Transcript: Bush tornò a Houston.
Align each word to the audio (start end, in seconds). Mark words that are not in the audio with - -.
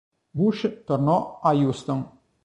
Bush 0.33 0.81
tornò 0.83 1.39
a 1.43 1.51
Houston. 1.53 2.09